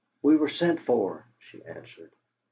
[0.23, 2.11] "We were sent for," she answered.